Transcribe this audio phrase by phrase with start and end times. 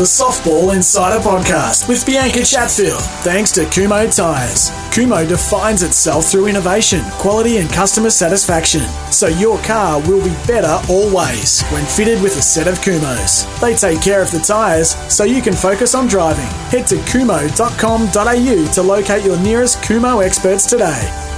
[0.00, 3.02] the Softball Insider Podcast with Bianca Chatfield.
[3.20, 4.70] Thanks to Kumho Tires.
[4.96, 8.80] Kumho defines itself through innovation, quality, and customer satisfaction.
[9.12, 13.44] So your car will be better always when fitted with a set of Kumhos.
[13.60, 16.48] They take care of the tyres so you can focus on driving.
[16.70, 21.29] Head to kumho.com.au to locate your nearest Kumho experts today.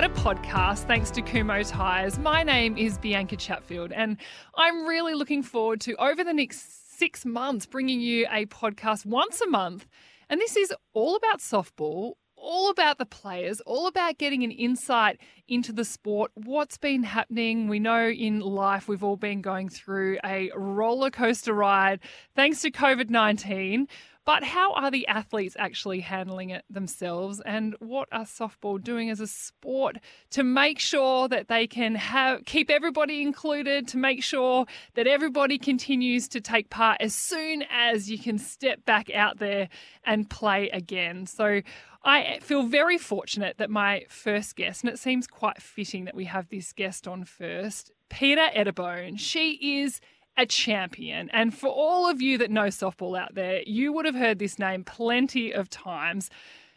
[0.00, 2.18] Insider podcast, thanks to Kumho Tires.
[2.18, 4.16] My name is Bianca Chatfield, and
[4.56, 9.42] I'm really looking forward to over the next six months bringing you a podcast once
[9.42, 9.86] a month.
[10.30, 15.20] And this is all about softball, all about the players, all about getting an insight
[15.48, 17.68] into the sport, what's been happening.
[17.68, 22.00] We know in life we've all been going through a roller coaster ride
[22.34, 23.86] thanks to COVID 19.
[24.30, 27.42] But how are the athletes actually handling it themselves?
[27.44, 29.98] And what are softball doing as a sport
[30.30, 35.58] to make sure that they can have keep everybody included, to make sure that everybody
[35.58, 39.68] continues to take part as soon as you can step back out there
[40.04, 41.26] and play again?
[41.26, 41.62] So
[42.04, 46.26] I feel very fortunate that my first guest, and it seems quite fitting that we
[46.26, 49.18] have this guest on first, Peta Edebone.
[49.18, 50.00] She is
[50.36, 51.30] a champion.
[51.30, 54.58] And for all of you that know softball out there, you would have heard this
[54.58, 56.30] name plenty of times.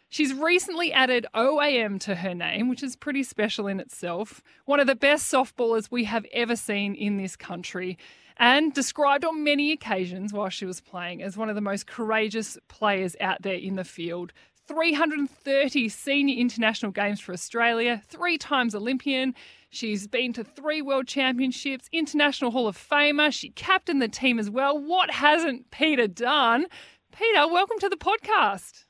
[0.08, 4.42] She's recently added OAM to her name, which is pretty special in itself.
[4.64, 7.98] One of the best softballers we have ever seen in this country,
[8.36, 12.58] and described on many occasions while she was playing as one of the most courageous
[12.68, 14.32] players out there in the field.
[14.66, 19.34] 330 senior international games for Australia, three times Olympian.
[19.74, 23.32] She's been to three world championships, International Hall of Famer.
[23.32, 24.78] She captained the team as well.
[24.78, 26.66] What hasn't Peta done?
[27.10, 28.84] Peta, welcome to the podcast.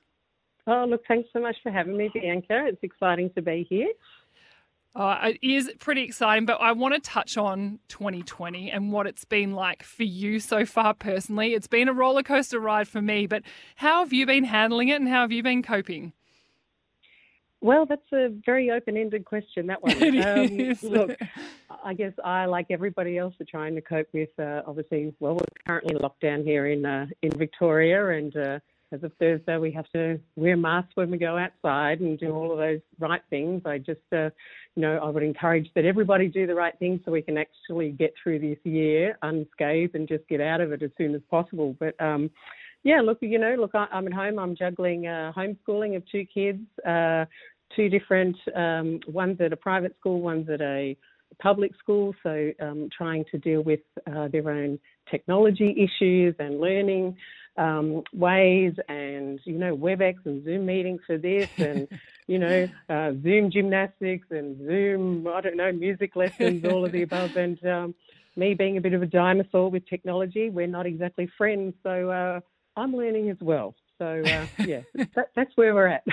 [0.67, 2.67] Oh, look, thanks so much for having me, Bianca.
[2.67, 3.89] It's exciting to be here.
[4.95, 9.25] Uh, it is pretty exciting, but I want to touch on 2020 and what it's
[9.25, 11.55] been like for you so far personally.
[11.55, 13.43] It's been a roller coaster ride for me, but
[13.77, 16.13] how have you been handling it and how have you been coping?
[17.65, 19.69] Well, that's a very open-ended question.
[19.69, 19.95] That one.
[20.25, 20.77] Um.
[20.83, 21.19] Look,
[21.83, 24.29] I guess I, like everybody else, are trying to cope with.
[24.39, 28.59] Uh, obviously, well, we're currently locked down here in uh, in Victoria, and uh,
[28.93, 32.53] as of Thursday, we have to wear masks when we go outside and do all
[32.53, 33.63] of those right things.
[33.65, 34.29] I just, uh,
[34.77, 37.93] you know, I would encourage that everybody do the right thing so we can actually
[37.93, 41.75] get through this year unscathed and just get out of it as soon as possible.
[41.81, 42.31] But um,
[42.85, 44.39] yeah, look, you know, look, I, am at home.
[44.39, 47.25] I'm juggling uh, homeschooling of two kids, uh,
[47.75, 50.97] two different, um, one's at a private school, one's at a
[51.41, 52.15] public school.
[52.23, 54.79] So um, trying to deal with uh, their own
[55.11, 57.17] technology issues and learning
[57.57, 61.89] um, ways and, you know, WebEx and Zoom meetings for this and,
[62.27, 67.03] you know, uh, Zoom gymnastics and Zoom, I don't know, music lessons, all of the
[67.03, 67.37] above.
[67.37, 67.95] And um,
[68.37, 71.75] me being a bit of a dinosaur with technology, we're not exactly friends.
[71.83, 72.41] So uh,
[72.77, 73.75] I'm learning as well.
[73.99, 74.81] So, uh, yeah,
[75.15, 76.05] that, that's where we're at.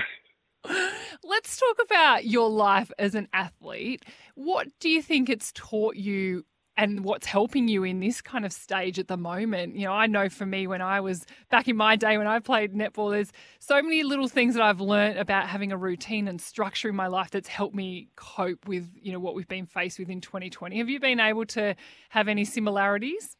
[1.24, 4.04] Let's talk about your life as an athlete.
[4.34, 6.44] What do you think it's taught you
[6.76, 9.76] and what's helping you in this kind of stage at the moment.
[9.76, 12.38] You know, I know for me when I was back in my day when I
[12.38, 16.40] played netball, there's so many little things that I've learned about having a routine and
[16.40, 19.98] structure in my life that's helped me cope with, you know, what we've been faced
[19.98, 20.78] with in 2020.
[20.78, 21.76] Have you been able to
[22.08, 23.36] have any similarities?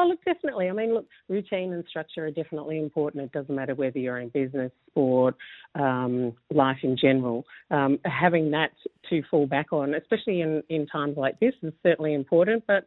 [0.00, 0.70] Oh, look, definitely.
[0.70, 3.24] I mean, look, routine and structure are definitely important.
[3.24, 5.36] It doesn't matter whether you're in business, sport,
[5.74, 7.44] um, life in general.
[7.70, 8.70] Um, having that
[9.10, 12.64] to fall back on, especially in, in times like this, is certainly important.
[12.66, 12.86] But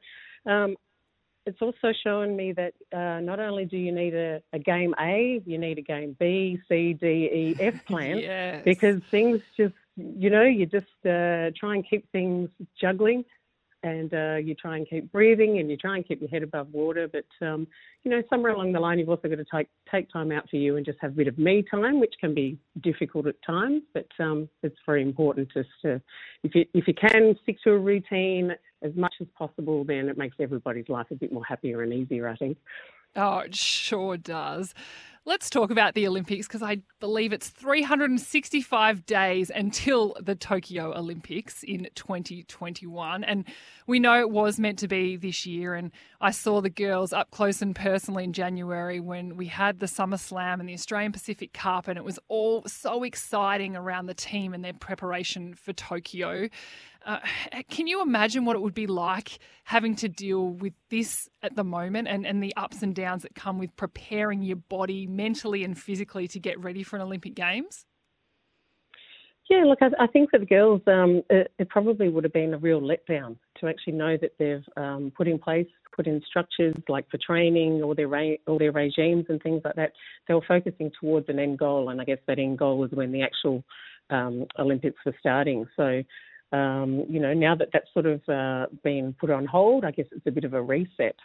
[0.49, 0.75] um,
[1.45, 5.39] it's also shown me that uh, not only do you need a, a, game A,
[5.45, 8.63] you need a game B, C, D, E, F plan yes.
[8.65, 12.49] because things just, you know, you just uh, try and keep things
[12.81, 13.23] juggling
[13.83, 16.71] and uh, you try and keep breathing and you try and keep your head above
[16.71, 17.07] water.
[17.07, 17.67] But um,
[18.03, 20.55] you know, somewhere along the line, you've also got to take take time out for
[20.55, 23.83] you and just have a bit of me time, which can be difficult at times.
[23.93, 26.01] But um, it's very important just to,
[26.43, 30.17] if you if you can stick to a routine as much as possible, then it
[30.17, 32.27] makes everybody's life a bit more happier and easier.
[32.27, 32.57] I think.
[33.15, 34.73] Oh, it sure does.
[35.25, 41.63] Let's talk about the Olympics because I believe it's 365 days until the Tokyo Olympics
[41.63, 43.23] in 2021.
[43.23, 43.45] And
[43.87, 45.75] we know it was meant to be this year.
[45.75, 49.87] And I saw the girls up close and personally in January when we had the
[49.87, 51.87] Summer Slam and the Australian Pacific Cup.
[51.87, 56.49] And it was all so exciting around the team and their preparation for Tokyo.
[57.05, 57.19] Uh,
[57.69, 61.63] can you imagine what it would be like having to deal with this at the
[61.63, 65.77] moment and, and the ups and downs that come with preparing your body mentally and
[65.77, 67.85] physically to get ready for an Olympic Games?
[69.49, 72.53] Yeah, look, I, I think for the girls, um, it, it, probably would have been
[72.53, 76.73] a real letdown to actually know that they've um, put in place, put in structures
[76.87, 79.91] like for training or their re- their regimes and things like that.
[80.27, 83.11] They were focusing towards an end goal, and I guess that end goal was when
[83.11, 83.63] the actual
[84.09, 85.67] um, Olympics were starting.
[85.75, 86.01] So,
[86.53, 90.05] um, you know, now that that's sort of uh, been put on hold, I guess
[90.11, 91.15] it's a bit of a reset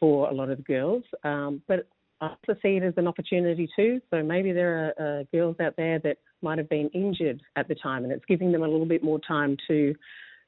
[0.00, 1.04] for a lot of the girls.
[1.22, 1.86] Um, but
[2.22, 4.00] I also see it as an opportunity too.
[4.10, 7.74] So maybe there are uh, girls out there that might have been injured at the
[7.74, 9.94] time, and it's giving them a little bit more time to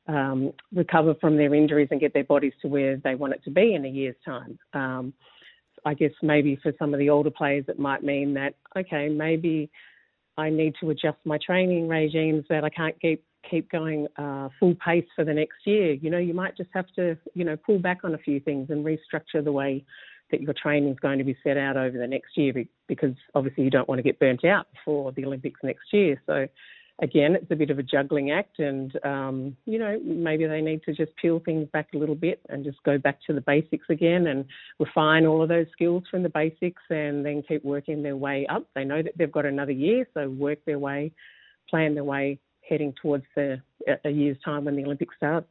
[0.08, 3.50] um, recover from their injuries and get their bodies to where they want it to
[3.50, 4.58] be in a year's time.
[4.72, 5.12] Um,
[5.84, 9.70] I guess maybe for some of the older players, it might mean that okay, maybe
[10.38, 13.22] I need to adjust my training regimes that I can't keep
[13.54, 15.92] keep going uh, full pace for the next year.
[15.92, 18.70] You know, you might just have to you know pull back on a few things
[18.70, 19.84] and restructure the way
[20.30, 22.52] that your training is going to be set out over the next year
[22.88, 26.20] because obviously you don't want to get burnt out before the Olympics next year.
[26.26, 26.48] So
[27.00, 30.82] again, it's a bit of a juggling act, and um, you know maybe they need
[30.84, 33.86] to just peel things back a little bit and just go back to the basics
[33.90, 34.44] again and
[34.80, 38.66] refine all of those skills from the basics, and then keep working their way up.
[38.74, 41.12] They know that they've got another year, so work their way,
[41.68, 42.38] plan their way,
[42.69, 43.61] heading towards the
[44.05, 45.46] a year's time when the Olympics start.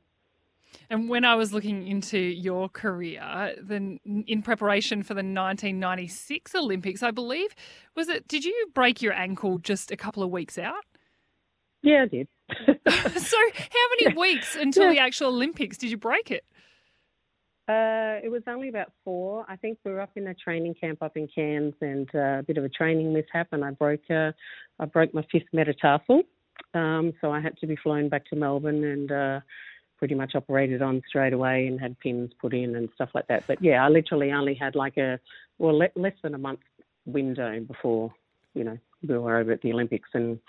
[0.90, 7.04] And when I was looking into your career, then in preparation for the 1996 Olympics,
[7.04, 7.54] I believe,
[7.96, 8.28] was it?
[8.28, 10.84] Did you break your ankle just a couple of weeks out?
[11.84, 12.28] Yeah, I did.
[12.68, 14.94] so, how many weeks until yeah.
[14.94, 16.44] the actual Olympics did you break it?
[17.68, 19.46] Uh, it was only about four.
[19.48, 22.44] I think we were up in a training camp up in Cairns, and uh, a
[22.44, 24.32] bit of a training mishap, and I broke uh,
[24.80, 26.24] I broke my fifth metatarsal.
[26.74, 29.40] Um, so I had to be flown back to Melbourne and uh,
[29.98, 33.46] pretty much operated on straight away and had pins put in and stuff like that.
[33.48, 35.20] But yeah, I literally only had like a
[35.60, 36.60] well le- less than a month
[37.06, 38.14] window before
[38.54, 38.78] you know
[39.08, 40.40] we were over at the Olympics and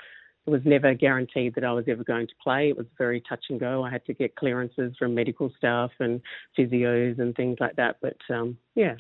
[0.46, 2.68] it was never guaranteed that I was ever going to play.
[2.68, 3.82] It was very touch and go.
[3.82, 6.20] I had to get clearances from medical staff and
[6.58, 7.96] physios and things like that.
[8.02, 8.96] But um, yeah,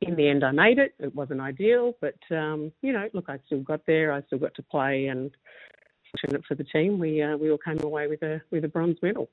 [0.00, 0.94] in the end, I made it.
[0.98, 4.12] It wasn't ideal, but um, you know, look, I still got there.
[4.12, 5.30] I still got to play, and
[6.12, 8.98] fortunate for the team, we uh, we all came away with a with a bronze
[9.02, 9.28] medal.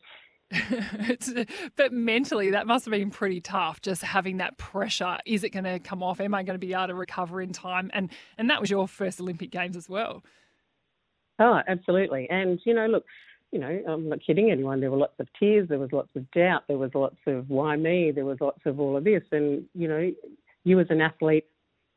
[1.75, 3.81] but mentally, that must have been pretty tough.
[3.81, 6.21] Just having that pressure: is it going to come off?
[6.21, 7.91] Am I going to be able to recover in time?
[7.93, 10.23] And and that was your first Olympic Games as well.
[11.39, 12.29] Oh, absolutely.
[12.29, 13.05] And you know, look,
[13.51, 14.79] you know, I'm not kidding anyone.
[14.79, 15.67] There were lots of tears.
[15.69, 16.63] There was lots of doubt.
[16.67, 18.11] There was lots of why me.
[18.11, 19.23] There was lots of all of this.
[19.31, 20.11] And you know,
[20.63, 21.45] you as an athlete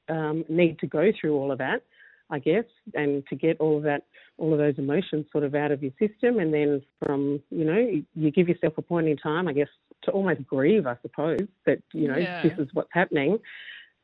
[0.09, 1.83] um, need to go through all of that.
[2.31, 4.05] I guess, and to get all of that,
[4.39, 8.03] all of those emotions sort of out of your system, and then from you know,
[8.15, 9.69] you give yourself a point in time, I guess,
[10.03, 12.43] to almost grieve, I suppose, that you know yeah.
[12.43, 13.39] this is what's happening,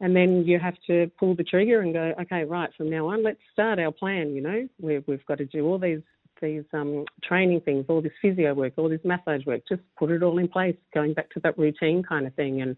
[0.01, 3.23] and then you have to pull the trigger and go, okay, right, from now on,
[3.23, 4.35] let's start our plan.
[4.35, 6.03] You know, we've we've got to do all these
[6.43, 10.23] these um, training things, all this physio work, all this massage work, just put it
[10.23, 12.77] all in place, going back to that routine kind of thing, and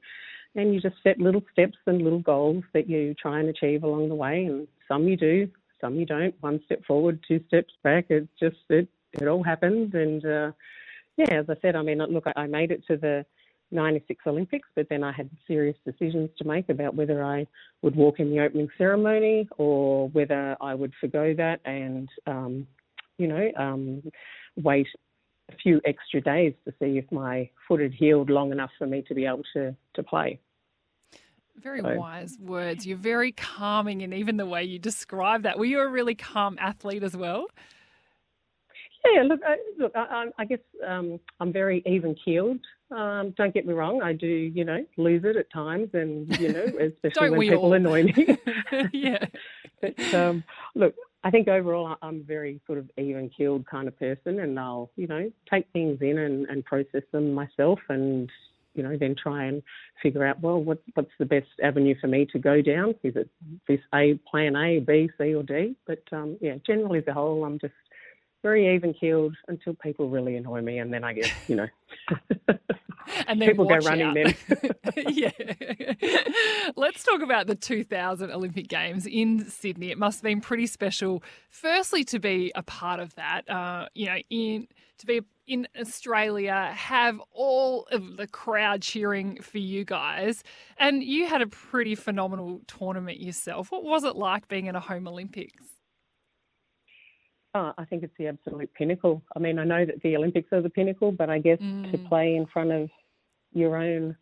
[0.59, 4.09] and you just set little steps and little goals that you try and achieve along
[4.09, 4.45] the way.
[4.45, 5.49] And some you do,
[5.81, 6.35] some you don't.
[6.41, 8.07] One step forward, two steps back.
[8.11, 9.95] It just it it all happens.
[9.95, 10.53] And uh,
[11.17, 13.25] yeah, as I said, I mean, look, I made it to the
[13.71, 17.47] 96 Olympics, but then I had serious decisions to make about whether I
[17.83, 22.67] would walk in the opening ceremony or whether I would forego that and, um,
[23.19, 24.03] you know, um,
[24.57, 24.87] wait
[25.51, 29.03] a few extra days to see if my foot had healed long enough for me
[29.09, 30.39] to be able to, to play.
[31.63, 31.95] Very so.
[31.97, 32.87] wise words.
[32.87, 35.59] You're very calming in even the way you describe that.
[35.59, 37.47] Were you a really calm athlete as well?
[39.15, 42.59] Yeah, look, I, look, I, I guess um, I'm very even keeled.
[42.91, 46.53] Um, don't get me wrong, I do, you know, lose it at times, and you
[46.53, 47.73] know, especially when people all?
[47.75, 48.39] annoy me.
[48.93, 49.25] yeah.
[49.81, 50.43] but um,
[50.75, 54.59] look, I think overall I'm a very sort of even keeled kind of person, and
[54.59, 58.31] I'll, you know, take things in and, and process them myself, and
[58.79, 59.63] you know, then try and
[60.03, 62.95] figure out, well, what, what's the best avenue for me to go down?
[63.03, 63.29] Is it
[63.67, 65.77] this A, plan A, B, C, or D?
[65.87, 67.75] But um, yeah, generally as a whole, I'm just
[68.43, 71.67] very even keeled until people really annoy me, and then I guess you know.
[73.27, 74.15] and then people go running out.
[74.15, 74.35] then.
[75.09, 75.31] yeah.
[76.77, 79.91] Let's talk about the 2000 Olympic Games in Sydney.
[79.91, 81.23] It must have been pretty special.
[81.51, 83.49] Firstly, to be a part of that.
[83.51, 84.69] Uh, you know, in
[84.99, 90.45] to be in Australia, have all of the crowd cheering for you guys.
[90.79, 93.73] And you had a pretty phenomenal tournament yourself.
[93.73, 95.65] What was it like being in a home Olympics?
[97.55, 99.23] Oh, I think it's the absolute pinnacle.
[99.35, 101.91] I mean, I know that the Olympics are the pinnacle, but I guess mm.
[101.91, 102.91] to play in front of
[103.53, 104.15] your own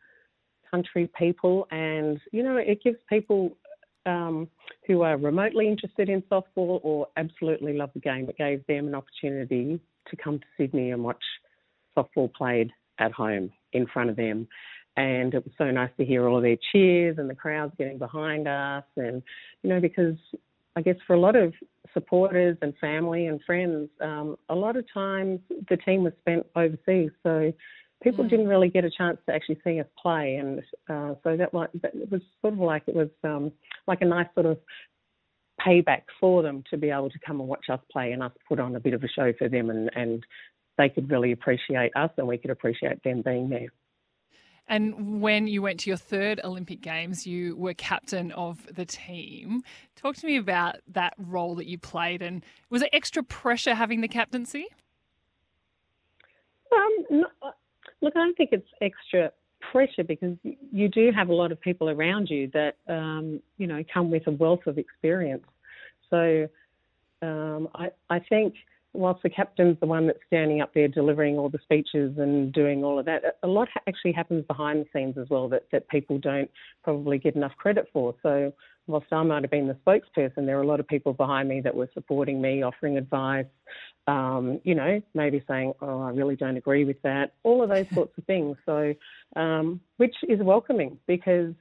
[0.71, 3.56] country people and, you know, it gives people
[4.06, 4.49] um,
[4.87, 8.28] who are remotely interested in softball or absolutely love the game.
[8.28, 11.22] It gave them an opportunity to come to Sydney and watch
[11.96, 14.48] softball played at home in front of them.
[14.96, 17.98] And it was so nice to hear all of their cheers and the crowds getting
[17.98, 18.84] behind us.
[18.96, 19.22] And,
[19.62, 20.16] you know, because
[20.75, 21.52] I guess for a lot of
[21.92, 27.10] supporters and family and friends, um, a lot of times the team was spent overseas.
[27.22, 27.52] So
[28.02, 28.30] people mm.
[28.30, 30.36] didn't really get a chance to actually see us play.
[30.36, 33.52] And uh, so that, like, that was sort of like it was um,
[33.86, 34.58] like a nice sort of
[35.66, 38.61] payback for them to be able to come and watch us play and us put
[38.61, 40.25] on a bit of a show for them and, and
[40.78, 43.68] they could really appreciate us and we could appreciate them being there.
[44.68, 49.62] And when you went to your third Olympic Games, you were captain of the team.
[49.94, 54.00] Talk to me about that role that you played, and was it extra pressure having
[54.00, 54.66] the captaincy?
[56.73, 57.52] Um, no, uh,
[58.00, 59.30] look, I don't think it's extra
[59.70, 63.85] pressure because you do have a lot of people around you that um, you know
[63.92, 65.44] come with a wealth of experience.
[66.10, 66.48] So
[67.22, 68.54] um, I, I think
[68.92, 72.82] whilst the captain's the one that's standing up there delivering all the speeches and doing
[72.82, 76.18] all of that, a lot actually happens behind the scenes as well that, that people
[76.18, 76.50] don't
[76.82, 78.14] probably get enough credit for.
[78.22, 78.52] So
[78.86, 81.60] whilst I might have been the spokesperson, there are a lot of people behind me
[81.60, 83.46] that were supporting me, offering advice,
[84.06, 87.86] um, you know, maybe saying, oh, I really don't agree with that, all of those
[87.92, 88.56] sorts of things.
[88.64, 88.94] So,
[89.34, 91.54] um, which is welcoming because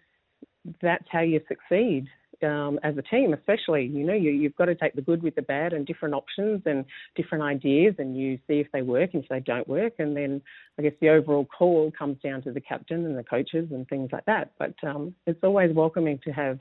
[0.81, 2.07] that's how you succeed
[2.43, 5.35] um, as a team, especially, you know, you, have got to take the good with
[5.35, 9.23] the bad and different options and different ideas, and you see if they work and
[9.23, 10.41] if they don't work, and then
[10.77, 14.09] I guess the overall call comes down to the captain and the coaches and things
[14.11, 14.51] like that.
[14.59, 16.59] But um, it's always welcoming to have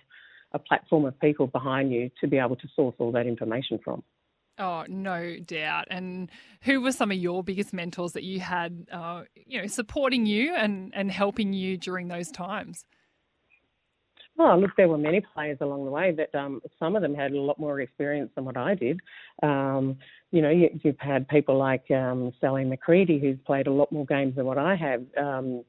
[0.53, 4.03] a platform of people behind you to be able to source all that information from.
[4.57, 5.87] Oh, no doubt.
[5.91, 6.31] And
[6.63, 10.55] who were some of your biggest mentors that you had, uh, you know, supporting you
[10.55, 12.85] and, and helping you during those times?
[14.39, 17.33] Oh, look, there were many players along the way that um, some of them had
[17.33, 19.01] a lot more experience than what I did.
[19.43, 19.97] Um,
[20.33, 24.05] you know, you, have had people like um, Sally McCreedy, who's played a lot more
[24.07, 25.05] games than what I have.
[25.17, 25.65] Um,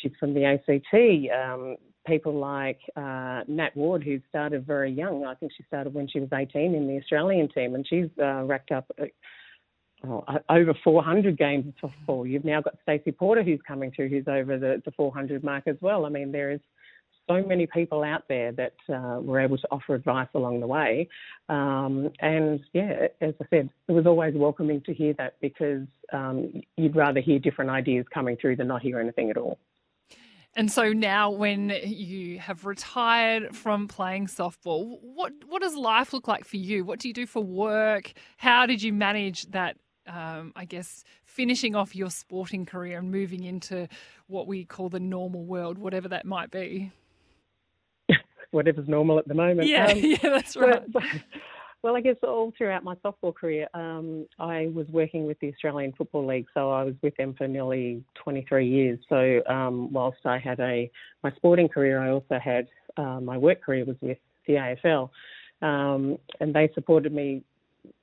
[0.00, 0.94] she's from the ACT.
[1.34, 5.24] Um, people like uh, Nat Ward, who started very young.
[5.24, 8.44] I think she started when she was 18 in the Australian team, and she's uh,
[8.44, 8.88] racked up.
[9.00, 9.06] Uh,
[10.06, 12.28] oh, over 400 games of softball.
[12.28, 15.76] You've now got Stacey Porter who's coming through, who's over the, the 400 mark as
[15.80, 16.06] well.
[16.06, 16.60] I mean, there is
[17.28, 21.08] so many people out there that uh, were able to offer advice along the way.
[21.48, 26.62] Um, and yeah, as I said, it was always welcoming to hear that because um,
[26.76, 29.58] you'd rather hear different ideas coming through than not hear anything at all.
[30.54, 36.26] And so now, when you have retired from playing softball, what what does life look
[36.26, 36.82] like for you?
[36.82, 38.14] What do you do for work?
[38.38, 39.76] How did you manage that?
[40.08, 43.88] Um, I guess finishing off your sporting career and moving into
[44.28, 46.92] what we call the normal world, whatever that might be
[48.50, 49.68] whatever's normal at the moment.
[49.68, 50.90] Yeah, um, yeah, that's right.
[50.90, 51.02] But,
[51.82, 55.92] well, I guess all throughout my softball career, um, I was working with the Australian
[55.92, 58.98] Football League, so I was with them for nearly 23 years.
[59.08, 60.90] So um, whilst I had a
[61.22, 65.10] my sporting career, I also had uh, my work career was with the AFL,
[65.62, 67.44] um, and they supported me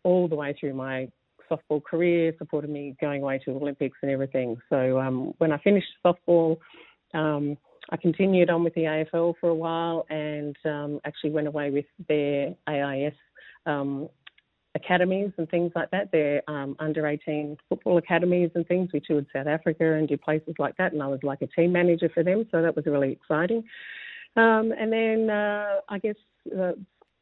[0.04, 1.10] all the way through my
[1.52, 4.56] softball career, supported me going away to Olympics and everything.
[4.70, 6.58] So um, when I finished softball.
[7.14, 7.58] Um,
[7.90, 11.86] I continued on with the AFL for a while and um, actually went away with
[12.08, 13.13] their AIS
[13.66, 14.10] um,
[14.75, 16.12] academies and things like that.
[16.12, 18.90] Their um, under 18 football academies and things.
[18.94, 21.72] We toured South Africa and did places like that, and I was like a team
[21.72, 23.63] manager for them, so that was really exciting.
[24.36, 26.16] Um, and then uh, I guess
[26.58, 26.72] uh,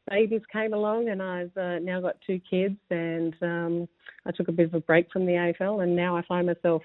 [0.10, 3.90] babies came along, and I've uh, now got two kids, and um,
[4.26, 6.82] I took a bit of a break from the AFL, and now I find myself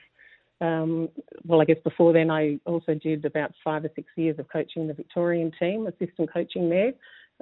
[0.60, 1.08] um,
[1.44, 4.86] well, I guess before then, I also did about five or six years of coaching
[4.86, 6.92] the Victorian team, assistant coaching there,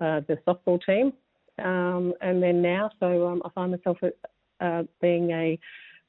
[0.01, 1.13] uh, the softball team.
[1.65, 3.99] Um, and then now, so um, I find myself
[4.61, 5.59] uh, being a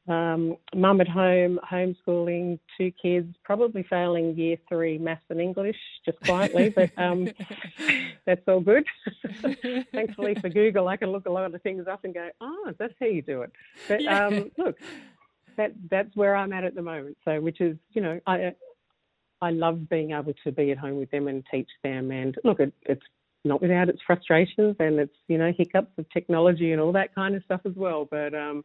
[0.07, 6.19] um, mum at home, homeschooling two kids, probably failing year three maths and English just
[6.21, 7.29] quietly, but um,
[8.25, 8.85] that's all good.
[9.91, 12.93] Thankfully for Google, I can look a lot of things up and go, oh, that's
[13.00, 13.51] how you do it.
[13.88, 14.27] But yeah.
[14.27, 14.77] um, look,
[15.57, 17.17] that that's where I'm at at the moment.
[17.25, 18.53] So, which is, you know, I
[19.41, 22.12] I love being able to be at home with them and teach them.
[22.12, 23.05] And look, it, it's
[23.43, 27.35] not without its frustrations and its you know hiccups of technology and all that kind
[27.35, 28.07] of stuff as well.
[28.09, 28.63] But um,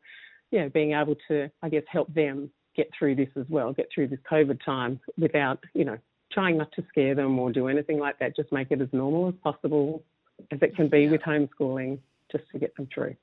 [0.50, 4.08] yeah, being able to, I guess, help them get through this as well, get through
[4.08, 5.98] this COVID time without, you know,
[6.32, 8.36] trying not to scare them or do anything like that.
[8.36, 10.02] Just make it as normal as possible
[10.50, 11.98] as it can be with homeschooling,
[12.30, 13.14] just to get them through.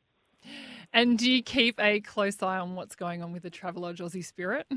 [0.94, 4.26] And do you keep a close eye on what's going on with the Travelodge Aussie
[4.26, 4.68] Spirit?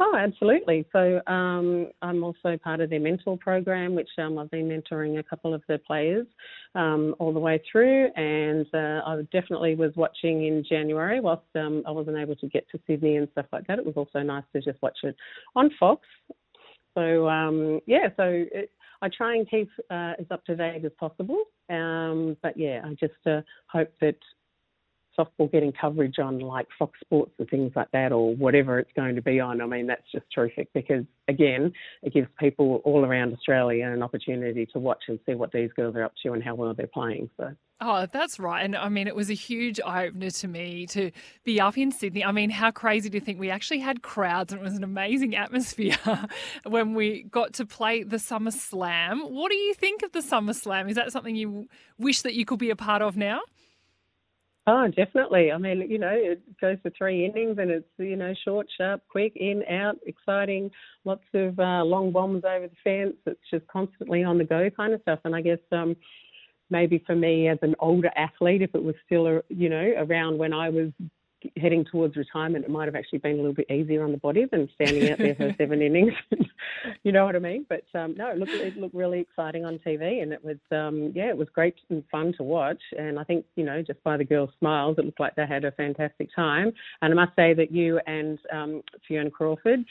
[0.00, 0.84] Oh, absolutely.
[0.92, 5.22] So um, I'm also part of their mentor program, which um, I've been mentoring a
[5.22, 6.26] couple of the players
[6.74, 8.08] um, all the way through.
[8.16, 12.68] And uh, I definitely was watching in January, whilst um, I wasn't able to get
[12.70, 13.78] to Sydney and stuff like that.
[13.78, 15.14] It was also nice to just watch it
[15.54, 16.04] on Fox.
[16.94, 18.72] So um, yeah, so it,
[19.02, 21.44] I try and keep uh, as up to date as possible.
[21.70, 24.16] Um, but yeah, I just uh, hope that
[25.18, 29.14] softball getting coverage on like Fox Sports and things like that, or whatever it's going
[29.16, 29.60] to be on.
[29.60, 34.66] I mean, that's just terrific because again, it gives people all around Australia an opportunity
[34.72, 37.30] to watch and see what these girls are up to and how well they're playing.
[37.36, 37.54] So.
[37.84, 38.64] Oh, that's right.
[38.64, 41.10] And I mean, it was a huge eye opener to me to
[41.42, 42.24] be up in Sydney.
[42.24, 45.34] I mean, how crazy to think we actually had crowds and it was an amazing
[45.34, 45.96] atmosphere
[46.64, 49.22] when we got to play the Summer Slam.
[49.22, 50.88] What do you think of the Summer Slam?
[50.88, 53.40] Is that something you wish that you could be a part of now?
[54.66, 55.50] Oh, definitely.
[55.50, 59.02] I mean, you know, it goes for three innings and it's, you know, short, sharp,
[59.08, 60.70] quick, in, out, exciting,
[61.04, 63.16] lots of uh, long bombs over the fence.
[63.26, 65.18] It's just constantly on the go kind of stuff.
[65.24, 65.96] And I guess um,
[66.70, 70.52] maybe for me as an older athlete, if it was still, you know, around when
[70.52, 70.90] I was
[71.56, 74.46] heading towards retirement, it might have actually been a little bit easier on the body
[74.50, 76.12] than standing out there for seven innings.
[77.02, 77.66] you know what I mean?
[77.68, 81.12] But um, no, it looked, it looked really exciting on TV, and it was um,
[81.14, 82.80] yeah, it was great and fun to watch.
[82.98, 85.64] And I think you know, just by the girls' smiles, it looked like they had
[85.64, 86.72] a fantastic time.
[87.00, 89.84] And I must say that you and um, Fiona Crawford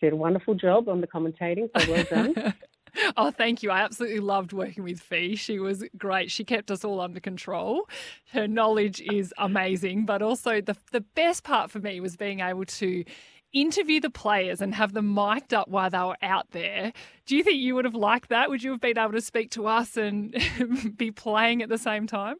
[0.00, 1.68] did a wonderful job on the commentating.
[1.76, 2.54] So well done.
[3.16, 3.70] Oh, thank you.
[3.70, 5.34] I absolutely loved working with Fee.
[5.34, 6.30] She was great.
[6.30, 7.88] She kept us all under control.
[8.32, 12.64] Her knowledge is amazing, but also the the best part for me was being able
[12.64, 13.04] to
[13.52, 16.92] interview the players and have them mic'd up while they were out there.
[17.26, 18.50] Do you think you would have liked that?
[18.50, 20.36] Would you have been able to speak to us and
[20.96, 22.36] be playing at the same time?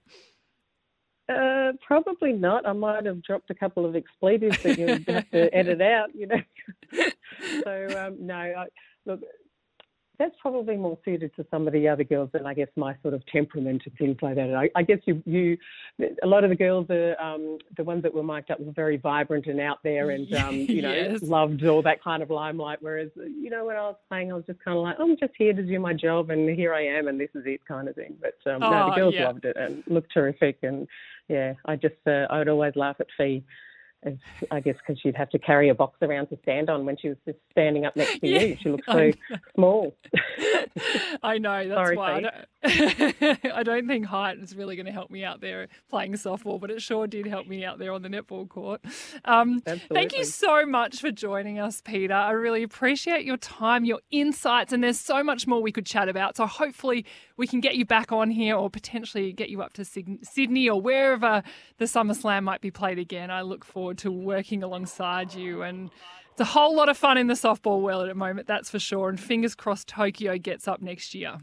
[1.29, 2.67] Uh, probably not.
[2.67, 6.27] I might have dropped a couple of expletives that you'd have to edit out, you
[6.27, 6.41] know.
[7.63, 8.67] so um, no, I,
[9.05, 9.21] look,
[10.19, 13.15] that's probably more suited to some of the other girls than I guess my sort
[13.15, 14.53] of temperament and things like that.
[14.53, 15.57] I, I guess you, you,
[16.23, 18.97] a lot of the girls, are, um, the ones that were mic'd up were very
[18.97, 21.23] vibrant and out there, and um, you know, yes.
[21.23, 22.79] loved all that kind of limelight.
[22.81, 25.17] Whereas, you know, when I was playing, I was just kind of like, oh, I'm
[25.17, 27.89] just here to do my job, and here I am, and this is it, kind
[27.89, 28.17] of thing.
[28.21, 29.27] But um, oh, no, the girls yeah.
[29.27, 30.89] loved it and looked terrific, and
[31.29, 33.45] yeah, I just, uh, I would always laugh at Fee
[34.51, 37.09] I guess because she'd have to carry a box around to stand on when she
[37.09, 38.57] was just standing up next to yeah, you.
[38.63, 39.11] She looks so
[39.55, 39.97] small.
[41.23, 41.69] I know.
[41.69, 45.25] That's Sorry, why I don't, I don't, think height is really going to help me
[45.25, 48.49] out there playing softball, but it sure did help me out there on the netball
[48.49, 48.81] court.
[49.25, 52.15] Um, thank you so much for joining us, Peta.
[52.15, 56.09] I really appreciate your time, your insights, and there's so much more we could chat
[56.09, 56.37] about.
[56.37, 57.05] So hopefully
[57.39, 60.79] we can get you back on here or potentially get you up to Sydney or
[60.79, 61.43] wherever
[61.79, 63.31] the Summer Slam might be played again.
[63.31, 65.63] I look forward forward to working alongside you.
[65.63, 65.91] And
[66.33, 68.81] it's a whole lot of fun in the softball world at the moment, that's for
[68.81, 69.09] sure.
[69.09, 71.39] And fingers crossed Tokyo gets up next year.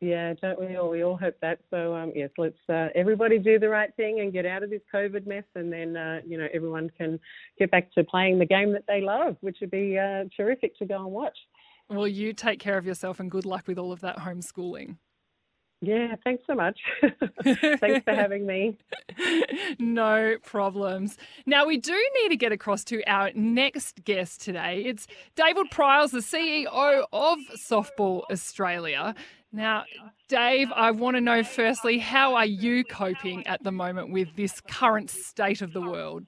[0.00, 0.90] Yeah, don't we all?
[0.90, 1.58] We all hope that.
[1.70, 4.82] So um, yes, let's uh, everybody do the right thing and get out of this
[4.94, 7.18] COVID mess, and then uh, you know everyone can
[7.58, 10.86] get back to playing the game that they love, which would be uh, terrific to
[10.86, 11.36] go and watch.
[11.90, 14.96] Well, you take care of yourself, and good luck with all of that homeschooling.
[15.80, 16.80] Yeah, thanks so much.
[17.44, 18.76] thanks for having me.
[19.78, 21.16] no problems.
[21.46, 24.82] Now, we do need to get across to our next guest today.
[24.84, 29.14] It's David Pryles, the CEO of Softball Australia.
[29.52, 29.84] Now,
[30.28, 34.60] Dave, I want to know firstly, how are you coping at the moment with this
[34.60, 36.26] current state of the world?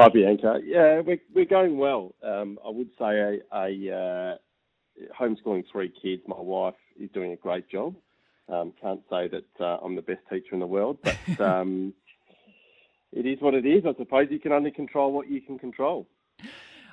[0.00, 0.60] Hi, Bianca.
[0.64, 2.14] Yeah, we're, we're going well.
[2.22, 4.36] Um, I would say a, a uh,
[5.14, 7.94] homeschooling three kids, my wife is doing a great job.
[8.48, 11.92] Um, can't say that uh, I'm the best teacher in the world, but um,
[13.12, 13.84] it is what it is.
[13.84, 16.06] I suppose you can only control what you can control.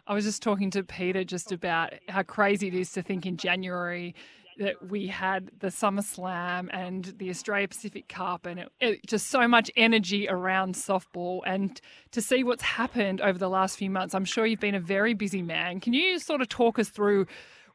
[0.06, 3.38] I was just talking to Peta just about how crazy it is to think in
[3.38, 4.16] January
[4.60, 9.28] that we had the Summer Slam and the Australia Pacific Cup, and it, it, just
[9.28, 11.42] so much energy around softball.
[11.46, 11.80] And
[12.12, 15.14] to see what's happened over the last few months, I'm sure you've been a very
[15.14, 15.80] busy man.
[15.80, 17.28] Can you sort of talk us through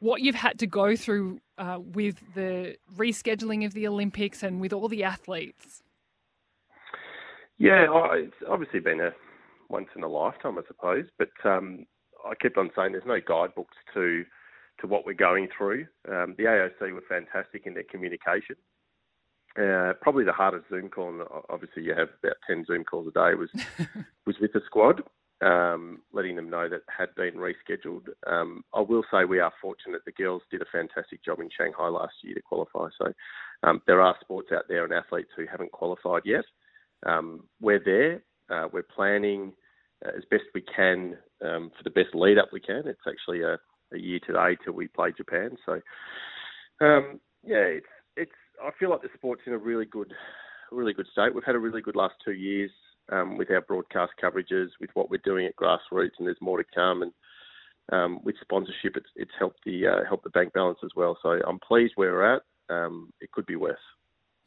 [0.03, 4.73] what you've had to go through uh, with the rescheduling of the Olympics and with
[4.73, 5.81] all the athletes.
[7.59, 9.12] Yeah, it's obviously been a
[9.68, 11.05] once in a lifetime, I suppose.
[11.18, 11.87] But um,
[12.29, 14.25] I kept on saying there's no guidebooks to
[14.83, 15.87] to what we're going through.
[16.09, 18.57] Um, the AOC were fantastic in their communication.
[19.59, 23.11] Uh, probably the hardest Zoom call, and obviously you have about ten Zoom calls a
[23.11, 23.51] day, was
[24.27, 25.03] was with the squad
[25.42, 28.09] um, letting them know that had been rescheduled.
[28.27, 31.88] Um, I will say we are fortunate the girls did a fantastic job in Shanghai
[31.88, 32.88] last year to qualify.
[32.97, 33.12] So
[33.64, 36.45] um, there are sports out there and athletes who haven't qualified yet.
[37.05, 38.23] Um, we're there.
[38.49, 39.53] Uh, we're planning
[40.05, 42.85] uh, as best we can um, for the best lead up we can.
[42.87, 43.59] It's actually a,
[43.92, 45.57] a year today till we play Japan.
[45.66, 45.81] So
[46.85, 48.33] um, yeah, it's it's.
[48.62, 50.12] I feel like the sport's in a really good,
[50.70, 51.35] really good state.
[51.35, 52.70] We've had a really good last two years
[53.11, 56.64] um, with our broadcast coverages, with what we're doing at grassroots, and there's more to
[56.74, 57.02] come.
[57.02, 57.12] And
[57.92, 61.18] um, with sponsorship, it's it's helped the uh, helped the bank balance as well.
[61.22, 62.42] So I'm pleased where we're at.
[62.70, 63.78] Um, it could be worse.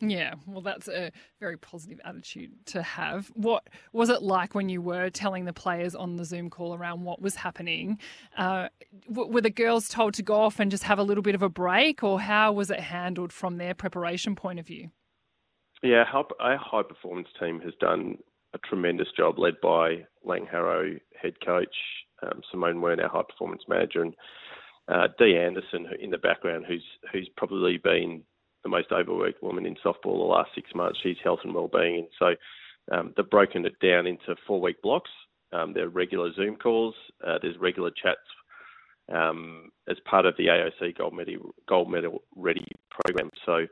[0.10, 3.28] Yeah, well, that's a very positive attitude to have.
[3.34, 7.04] What was it like when you were telling the players on the Zoom call around
[7.04, 8.00] what was happening?
[8.38, 8.70] Uh,
[9.08, 11.50] were the girls told to go off and just have a little bit of a
[11.50, 14.92] break, or how was it handled from their preparation point of view?
[15.82, 16.04] Yeah,
[16.40, 18.18] our high performance team has done
[18.54, 21.76] a tremendous job, led by Laing Harrow, head coach,
[22.24, 24.16] um, Simone Wern, our high performance manager, and
[24.88, 28.24] uh, Dee Anderson in the background, who's who's probably been
[28.66, 31.00] the most overworked woman in softball the last six months.
[31.02, 35.12] She's health and wellbeing, and so um, they've broken it down into four week blocks.
[35.54, 36.96] Um, there are regular Zoom calls.
[37.26, 38.20] Uh, there's regular chats
[39.14, 43.30] um, as part of the AOC Gold Medal, Gold Medal Ready program.
[43.46, 43.68] So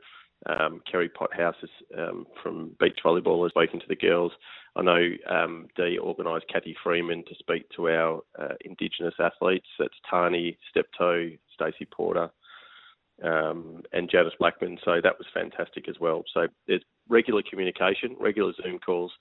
[0.48, 4.32] um, Kerri Pottharst is, um, from beach volleyball has spoken to the girls.
[4.76, 9.66] I know um, Dee organised Cathy Freeman to speak to our uh, Indigenous athletes.
[9.78, 12.30] That's Tarni, Stepto, Stacey Porter,
[13.22, 14.78] um, and Janice Blackman.
[14.84, 16.24] So that was fantastic as well.
[16.32, 19.12] So there's regular communication, regular Zoom calls,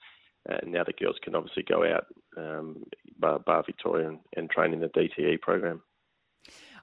[0.46, 2.06] and now the girls can obviously go out
[2.38, 2.84] um,
[3.20, 5.82] bar, bar Victoria and, and train in the DTE program.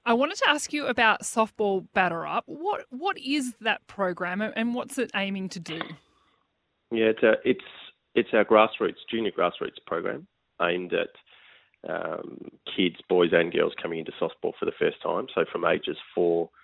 [0.03, 2.45] I wanted to ask you about softball batter up.
[2.47, 5.79] What what is that program and what's it aiming to do?
[6.91, 7.63] Yeah, it's a, it's
[8.15, 10.27] it's our grassroots junior grassroots program
[10.59, 11.09] aimed at
[11.87, 12.37] um,
[12.75, 15.27] kids, boys and girls coming into softball for the first time.
[15.35, 16.57] So from ages four uh,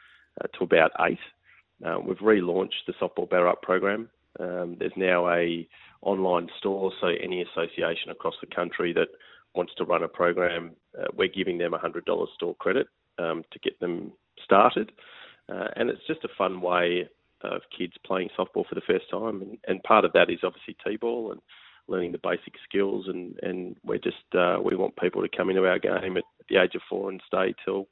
[0.57, 1.19] to about eight.
[1.85, 4.09] Uh, we've relaunched the softball batter up program.
[4.39, 5.67] Um, there's now a
[6.01, 9.07] online store, so any association across the country that
[9.55, 13.59] wants to run a program, uh, we're giving them hundred dollars store credit um, to
[13.59, 14.11] get them
[14.43, 14.91] started,
[15.49, 17.09] uh, and it's just a fun way
[17.41, 20.75] of kids playing softball for the first time, and, and part of that is obviously
[20.85, 21.41] t-ball and
[21.87, 25.65] learning the basic skills, and and we're just uh, we want people to come into
[25.65, 27.87] our game at the age of four and stay till,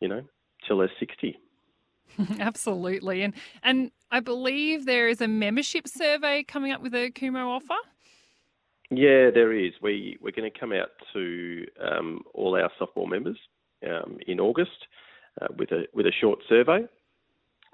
[0.00, 0.22] you know,
[0.66, 1.38] till they're sixty.
[2.40, 3.22] Absolutely.
[3.22, 7.74] And and I believe there is a membership survey coming up with a Kumho offer.
[8.90, 9.72] Yeah, there is.
[9.82, 13.38] We we're going to come out to um, all our softball members
[13.86, 14.86] um, in August
[15.40, 16.86] uh, with a with a short survey,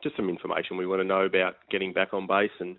[0.02, 2.76] just some information we want to know about getting back on base and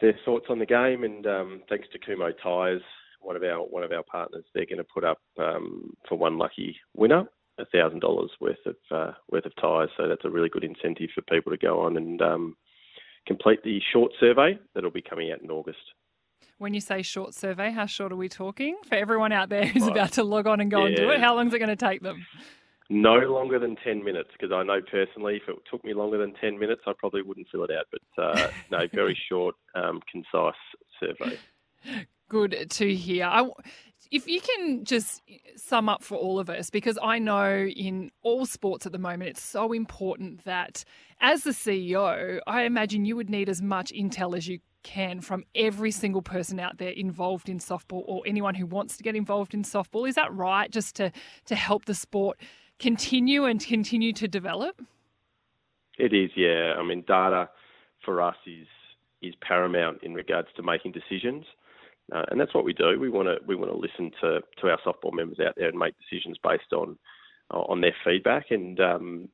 [0.00, 1.04] their thoughts on the game.
[1.04, 2.82] And um, thanks to Kumho Tyres,
[3.20, 6.38] one of our one of our partners, they're going to put up um, for one
[6.38, 7.24] lucky winner
[7.72, 9.90] thousand dollars worth of uh, worth of tyres.
[9.96, 12.56] So that's a really good incentive for people to go on and um,
[13.26, 15.78] complete the short survey that'll be coming out in August.
[16.58, 18.76] When you say short survey, how short are we talking?
[18.86, 20.86] For everyone out there who's about to log on and go yeah.
[20.86, 22.24] and do it, how long is it going to take them?
[22.90, 26.34] No longer than 10 minutes, because I know personally if it took me longer than
[26.34, 27.86] 10 minutes, I probably wouldn't fill it out.
[27.90, 30.54] But uh, no, very short, um, concise
[31.00, 31.38] survey.
[32.28, 33.24] Good to hear.
[33.24, 33.48] I,
[34.14, 38.12] if you can just eh, sum up for all of us, because I know in
[38.22, 40.84] all sports at the moment, it's so important that
[41.20, 45.42] as the CEO, I imagine you would need as much intel as you can from
[45.56, 49.52] every single person out there involved in softball or anyone who wants to get involved
[49.52, 50.08] in softball.
[50.08, 50.70] Is that right?
[50.70, 51.10] Just to,
[51.46, 52.38] to help the sport
[52.78, 54.80] continue and continue to develop?
[55.98, 56.74] It is, yeah.
[56.78, 57.50] I mean, data
[58.04, 58.68] for us is
[59.22, 61.46] is paramount in regards to making decisions.
[62.12, 62.98] Uh, and that's what we do.
[62.98, 65.78] We want to we want to listen to, to our softball members out there and
[65.78, 66.98] make decisions based on
[67.50, 68.46] on their feedback.
[68.50, 69.28] And um,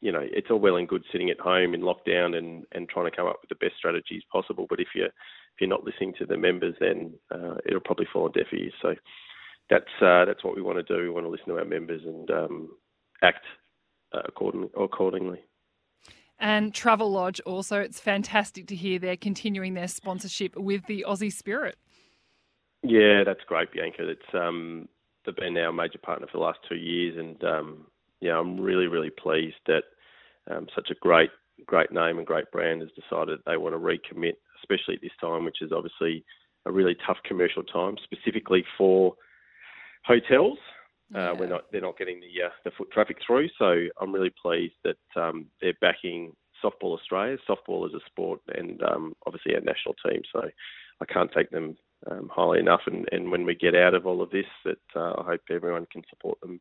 [0.00, 3.10] you know, it's all well and good sitting at home in lockdown and, and trying
[3.10, 4.66] to come up with the best strategies possible.
[4.68, 8.24] But if you if you're not listening to the members, then uh, it'll probably fall
[8.24, 8.72] on deaf ears.
[8.80, 8.94] So
[9.68, 11.02] that's uh, that's what we want to do.
[11.02, 12.68] We want to listen to our members and um,
[13.22, 13.44] act
[14.12, 14.68] uh, accordingly.
[14.78, 15.40] accordingly.
[16.38, 21.76] And Travelodge also, it's fantastic to hear they're continuing their sponsorship with the Aussie Spirit.
[22.82, 24.08] Yeah, that's great, Bianca.
[24.08, 24.88] It's um,
[25.24, 27.86] they've been our major partner for the last two years, and um,
[28.20, 29.84] yeah, I'm really, really pleased that
[30.50, 31.30] um, such a great,
[31.66, 35.44] great name and great brand has decided they want to recommit, especially at this time,
[35.44, 36.24] which is obviously
[36.66, 39.14] a really tough commercial time, specifically for
[40.04, 40.58] hotels.
[41.14, 41.30] Uh, yeah.
[41.30, 44.32] Uh, we're not, they're not getting the uh, the foot traffic through, so I'm really
[44.40, 46.32] pleased that um, they're backing
[46.64, 50.22] softball Australia, softball is a sport, and um, obviously our national team.
[50.32, 50.42] So
[51.00, 51.76] I can't take them
[52.10, 52.82] um, highly enough.
[52.86, 55.86] And, and when we get out of all of this, that uh, I hope everyone
[55.90, 56.60] can support them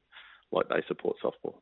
[0.51, 1.55] like they support softball.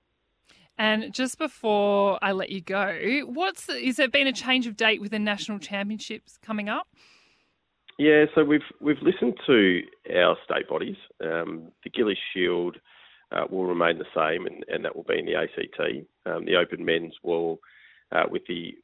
[0.78, 5.02] And just before I let you go, what's is there been a change of date
[5.02, 6.88] with the national championships coming up?
[7.98, 9.82] Yeah, so we've we've listened to
[10.16, 10.98] our state bodies.
[11.20, 12.78] Um, the Gillies Shield
[13.32, 16.06] uh, will remain the same, and, and, that will be in the ACT.
[16.28, 17.60] Um, the Open Men's will,
[18.12, 18.76] uh, with the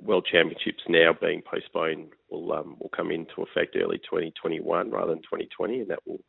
[0.00, 5.22] World Championships now being postponed, will um, will come into effect early 2021 rather than
[5.22, 6.20] 2020, and that will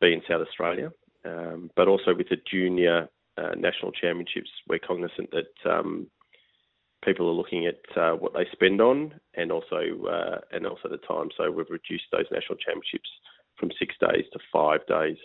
[0.00, 0.92] be in South Australia.
[1.24, 6.06] Um, but also with the Junior uh, National Championships, we're cognizant that um,
[7.04, 10.98] people are looking at uh, what they spend on and also uh, and also the
[10.98, 11.28] time.
[11.36, 13.08] So we've reduced those national championships
[13.58, 15.16] from six days to five days,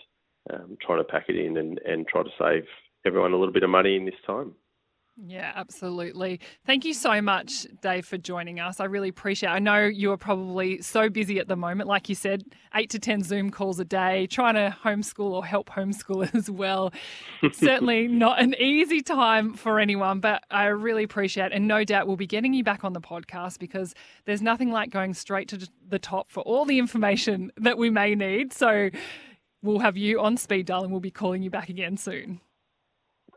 [0.52, 2.64] um, trying to pack it in and, and try to save
[3.04, 4.52] everyone a little bit of money in this time.
[5.16, 6.40] Yeah, absolutely.
[6.64, 8.80] Thank you so much, Dave, for joining us.
[8.80, 9.52] I really appreciate it.
[9.52, 11.88] I know you are probably so busy at the moment.
[11.88, 12.44] Like you said,
[12.74, 16.92] eight to 10 Zoom calls a day, trying to homeschool or help homeschool as well.
[17.52, 21.52] Certainly not an easy time for anyone, but I really appreciate it.
[21.52, 23.94] And no doubt we'll be getting you back on the podcast because
[24.24, 28.14] there's nothing like going straight to the top for all the information that we may
[28.14, 28.54] need.
[28.54, 28.88] So
[29.62, 32.40] we'll have you on speed dial and we'll be calling you back again soon.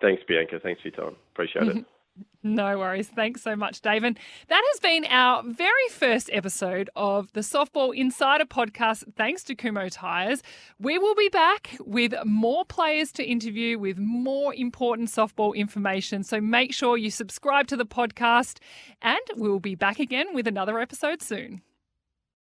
[0.03, 0.59] Thanks, Bianca.
[0.61, 1.15] Thanks for your time.
[1.33, 1.85] Appreciate it.
[2.45, 3.07] No worries.
[3.07, 4.19] Thanks so much, David.
[4.49, 9.89] That has been our very first episode of the Softball Insider podcast, thanks to Kumho
[9.89, 10.43] Tires.
[10.77, 16.21] We will be back with more players to interview with more important softball information.
[16.23, 18.59] So make sure you subscribe to the podcast,
[19.01, 21.61] and we'll be back again with another episode soon.